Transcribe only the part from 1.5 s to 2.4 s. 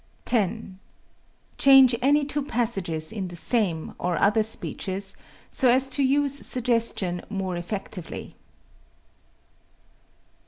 Change any